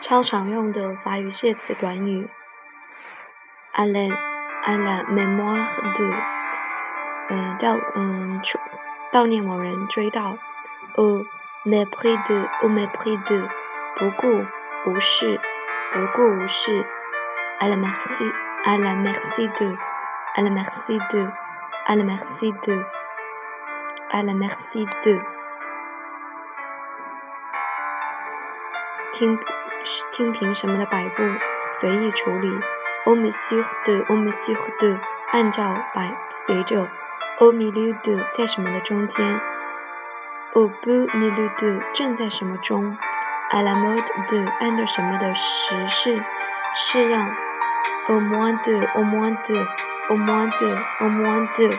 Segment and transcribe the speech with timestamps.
[0.00, 2.28] 超常用的法语介词短语
[3.74, 4.10] ，à la
[4.64, 6.14] à la mémoire de，
[7.28, 8.40] 嗯，悼嗯
[9.12, 10.36] 悼念某人，追悼
[10.96, 11.24] ，au
[11.64, 13.48] mépris de au mépris de，
[13.96, 14.44] 不顾
[14.86, 15.38] 无视，
[15.92, 16.84] 不顾无视
[17.60, 18.32] ，à la merci
[18.64, 19.76] à la merci de
[20.34, 21.30] à la merci de
[21.89, 22.83] à la merci de
[24.11, 25.19] à la merci de，
[29.13, 29.39] 听。
[30.11, 31.21] 听凭什么的摆布，
[31.79, 32.59] 随意处理。
[33.05, 34.99] 欧米西的，欧米西的，
[35.31, 36.87] 按照摆随着。
[37.37, 39.39] 欧米六的，在什么的中间？
[40.53, 42.97] 欧布米六的，正在什么中？
[43.51, 46.19] 阿拉莫的，按照什么的时势
[46.75, 47.35] 式样？
[48.07, 49.67] 欧莫的，欧莫的，
[50.09, 51.69] 欧莫的，欧莫的。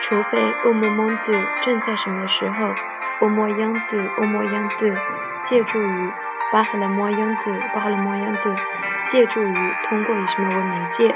[0.00, 2.72] 除非欧莫莫的，正在什么时候？
[3.20, 4.96] 欧莫样的，欧莫样的，
[5.44, 6.12] 借助于。
[6.50, 8.56] 巴赫勒莫样的，巴赫勒莫样的，
[9.04, 9.54] 借助于
[9.86, 11.14] 通过以什么为媒介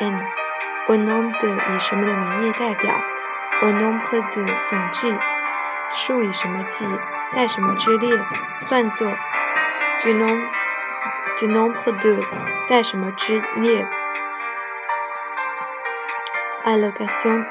[0.00, 0.24] ？n
[0.86, 2.94] au nom de 以什么的名义代表
[3.60, 5.14] ？au nombre de 总计，
[5.90, 6.86] 数以什么计？
[7.30, 8.18] 在什么之列？
[8.68, 9.06] 算作
[10.02, 10.26] du nom
[11.38, 12.18] du nombre de
[12.66, 13.86] 在什么之列
[16.64, 17.46] ？allocation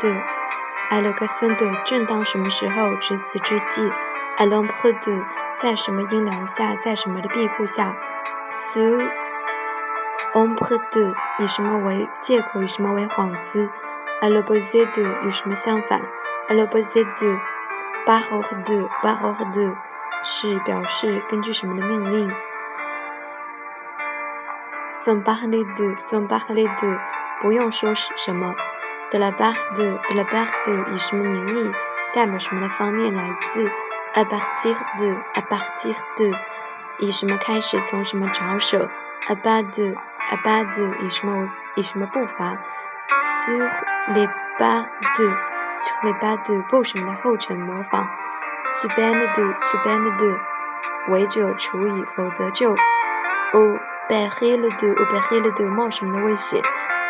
[0.89, 2.93] allocation de 正当什么时候？
[2.95, 3.91] 值此之际
[4.37, 5.23] ？a nombre de
[5.61, 7.93] 在什么阴凉下，在什么的庇护下
[8.49, 9.01] ？Sous
[10.33, 13.69] ombre de 以什么为借口，以什么为幌子
[14.21, 16.01] ？À l'opposé de 与什么相反
[16.49, 17.37] ？À l'opposé de
[18.05, 19.75] par ordre de par ordre de
[20.25, 22.31] 是表示根据什么的命令
[25.05, 26.99] ？Sans parler de sans parler de
[27.41, 28.55] 不用说是什么
[29.13, 31.71] ？De la part de de la part de 以什么名义，
[32.15, 33.69] 代表什么的方面来自
[34.15, 36.35] ？à partir de à partir de
[36.97, 38.89] 以什么开始，从什么着手
[39.29, 39.93] ？à bas de
[40.31, 42.57] à bas de 以什么以什么步伐
[43.45, 43.69] ？sur
[44.15, 45.31] les pas de
[45.77, 48.07] sur les pas de 步什么的后尘模仿
[48.65, 50.39] ？sous peine de sous peine de
[51.09, 52.73] 违者处以，否则就。
[53.53, 56.59] au péril de au péril de 冒什么的危险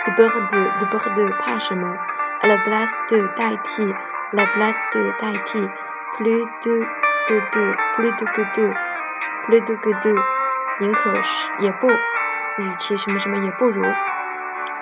[0.06, 1.96] ？de peur de de peur de 怕什么
[2.42, 3.84] la place de 代替
[4.34, 5.70] ，la place de 代替。
[6.18, 6.86] plus de
[7.28, 8.74] que de plus de que de
[9.48, 10.16] plus de que de
[10.80, 13.82] 宁可是也不，与其什么什么也不如。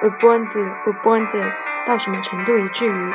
[0.01, 1.39] au point de au point de
[1.85, 3.11] 到什么程度以至于。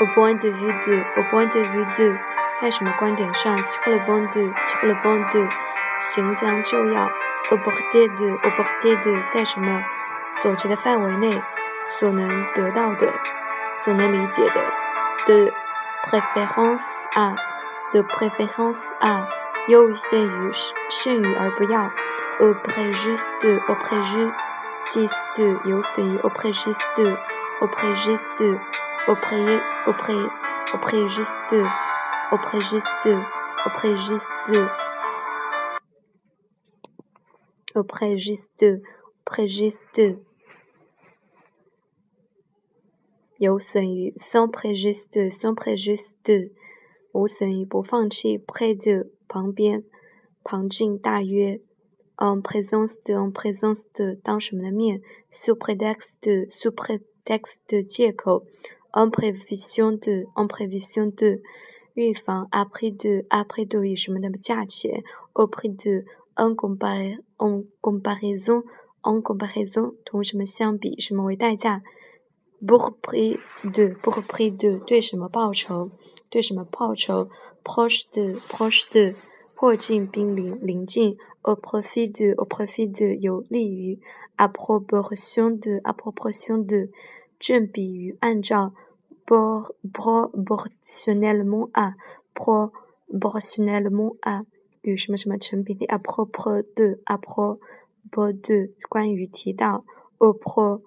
[0.00, 2.16] au point de vue de au point de vue de
[2.60, 5.48] 在什么观点上？sur le point de sur le point de
[6.00, 7.10] 行将就要。
[7.50, 9.82] au portée de au portée de 在什么
[10.33, 11.29] 所及的范围内，
[11.99, 13.11] 所能得到的，
[13.83, 14.61] 所能理解的。
[15.27, 15.51] 的
[16.05, 17.35] préférence à
[17.93, 19.27] de préférence à
[19.67, 20.51] 优于限于
[20.89, 21.91] 剩余而不要
[22.39, 24.33] au préjudice de au préjudice
[25.35, 27.15] de 有损于 au préjudice de
[27.61, 28.57] au préjudice de
[29.07, 30.13] au pré au pré
[30.73, 31.63] au préjudice de
[32.31, 33.13] au préjudice de
[33.65, 34.67] au préjudice de
[37.75, 38.81] au préjudice de
[39.25, 40.19] préjudice de
[43.37, 46.51] 有损于 sans préjudice de sans préjudice de
[47.13, 49.83] 无损于不放弃 près de 旁边
[50.43, 51.61] 旁近大约
[52.17, 58.45] en présence de en présence de 当什么的面 sous prétexte de sous prétexte de 借口
[58.91, 61.41] en prévision de en prévision de
[61.95, 65.03] 预防 après de après de 以什么的价钱
[65.33, 66.03] au prix de
[66.35, 66.55] en
[67.81, 68.63] comparaison
[69.03, 71.81] en comparaison en comparaison 同什么相比什么为代价
[72.65, 75.91] pour prix de pour prix de 对什么报酬，
[76.29, 77.29] 对什么报酬？
[77.63, 79.15] proche de proche de
[79.55, 83.99] 迫近濒临临近，au profit de au profit de 有利于，
[84.37, 86.89] à proportion de à proportion de
[87.39, 88.73] 正比于按照，
[89.25, 91.95] pro proportionnellement à
[92.33, 94.45] proportionnellement à
[94.81, 97.17] 与什么什么成比例，à propos de à
[98.10, 99.84] propos de 关于提到
[100.18, 100.82] ，au pro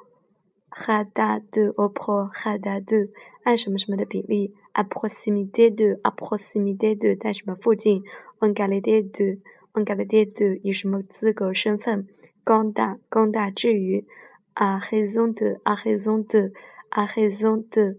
[0.70, 3.10] ha da de au pro ha da de
[3.44, 8.04] 按什么什么的比例，a proximité de a proximité de 在什么附近
[8.40, 9.40] ，en qualité de
[9.74, 12.08] en qualité de 以什么资格身份，
[12.44, 14.06] 高大高大至于
[14.54, 16.52] ，a raison de a raison de
[16.90, 17.98] a raison de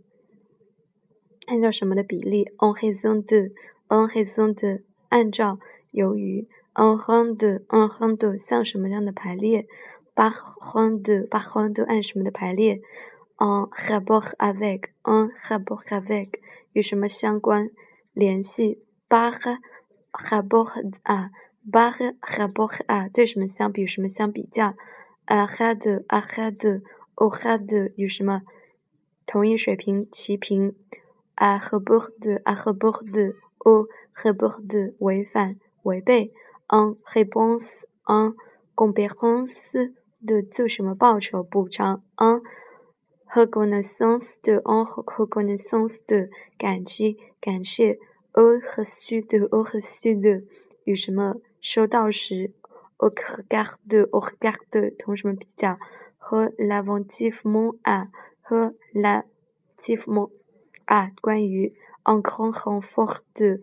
[1.47, 3.53] 按照什么的比例，en raison de
[3.89, 5.59] en raison de 按照
[5.93, 6.47] 由于
[6.79, 9.67] ，en rang de en rang de 像什么样的排列。
[10.19, 12.83] 八横的八横的按什么的排列
[13.37, 16.41] en rapport avec en rapport avec
[16.73, 17.71] 与什么相关
[18.15, 19.39] 联系？par
[20.11, 20.73] rapport
[21.05, 21.31] à
[21.71, 23.87] par rapport à 对什么相比？
[23.87, 24.75] 什么相比较
[25.27, 26.83] ？avec avec
[27.15, 28.43] au avec 与什么
[29.25, 30.75] 同一水平齐平
[31.37, 32.11] ？à rapport
[32.43, 33.05] à rapport
[33.61, 34.61] au rapport
[34.99, 36.33] 违反违背
[36.69, 38.33] en réponse en
[38.75, 39.45] comparaison
[40.23, 40.45] de
[42.19, 42.41] en
[43.35, 46.29] reconnaissance de en reconnaissance de.
[48.37, 50.45] Au reçu de au reçu de.
[53.01, 54.95] Au regard de au regard de
[56.21, 58.05] relativement à
[58.51, 60.31] relativement
[60.87, 61.09] à
[62.05, 63.61] en grand renfort de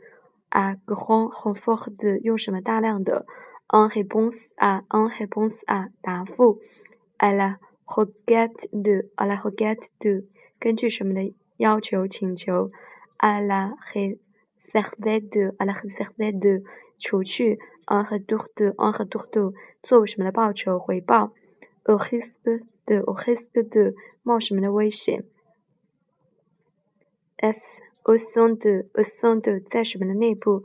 [0.49, 3.25] à grand renfort de 用什么大量的
[3.67, 6.59] ？en réponse à en réponse à 答复
[7.17, 10.25] ，à la requête de à la requête de
[10.59, 12.71] 根据什么的要求请求
[13.17, 16.63] ，à la réserve de à la réserve de
[16.97, 19.53] 除去，en retour de en retour de
[19.83, 21.33] 作为什么的报酬回报
[21.85, 25.23] ，au risque de au risque de 冒什么的危险
[27.37, 30.63] ，s au sein de au sein de 在什么的内部。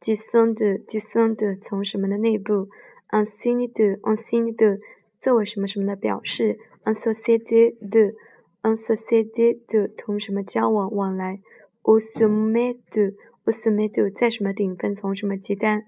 [0.00, 2.68] du sein de du sein de 从什么的内部
[3.10, 4.80] ，un signe de un signe de
[5.18, 8.14] 作为什么什么的表示，un société de
[8.62, 11.42] un société de 同什么交往往来
[11.82, 13.14] ，au sommet de
[13.44, 15.84] au sommet de 在什么顶峰从什么接单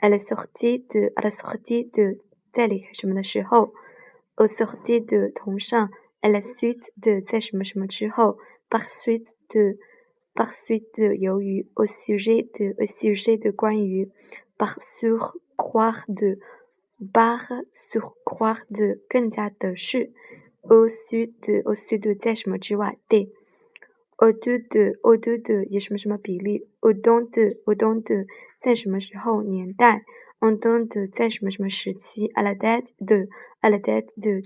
[0.00, 2.18] ，à la sortie de à la sortie de
[2.52, 3.72] 在离开什么的时候
[4.36, 5.88] ，au sortie de 同上
[6.20, 8.36] ，à la suite de 在什么什么之后
[8.68, 9.78] ，par suite de
[10.34, 14.08] par suite euh, de au sujet de, au sujet de Guan Yu,
[14.58, 16.38] par surcroît de
[17.12, 19.00] par surcroît de
[20.70, 22.12] au sud de au sud de
[23.10, 23.32] D.
[24.20, 25.64] au-deux de au-deux de
[26.82, 28.26] au-dedans de au-dedans de
[30.40, 31.08] en don de
[32.34, 32.54] à la
[33.00, 33.28] de
[33.62, 34.40] à la tête de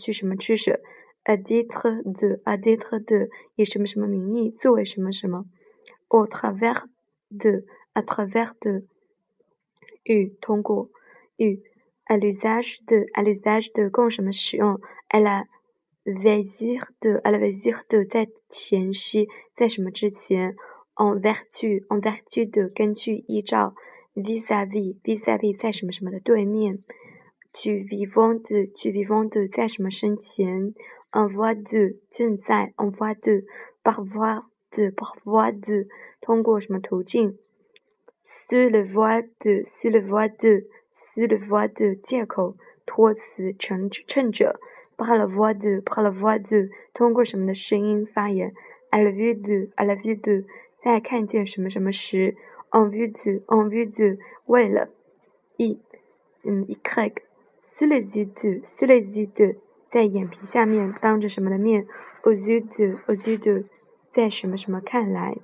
[2.14, 3.28] de à titre de
[6.10, 6.86] au travers
[7.30, 7.64] de,
[7.94, 8.84] à travers de,
[10.06, 10.32] u,
[11.38, 11.58] u,
[12.06, 13.90] à l'usage de, à l'usage de,
[15.10, 15.44] à la
[16.06, 18.06] vésir de, à la vésir de,
[20.96, 22.72] en vertu, en vertu de,
[24.16, 25.54] vis-à-vis, vis-à-vis,
[27.62, 29.48] du vivant de, du vivant de,
[31.12, 33.46] en voie de, de,
[33.84, 34.02] par
[34.70, 35.86] de par voie de
[36.20, 37.38] 通过什么途径
[38.24, 44.60] ？sur le voie de sur le voie de sur le voie de 借口托词乘乘着
[44.96, 48.52] ，par la voie de par la voie de 通过什么的声音发言
[48.90, 50.44] ？à la vue de à la vue de
[50.82, 52.36] 在看见什么什么时
[52.70, 54.90] ？en vue de en vue de 为了
[55.56, 55.78] 一
[56.44, 57.12] 嗯 e c
[57.60, 59.56] sur les yeux de sur les yeux de
[59.86, 61.86] 在眼皮下面当着什么的面
[62.22, 63.64] ？aux yeux de aux yeux de
[64.10, 65.36] 在什么什么看来。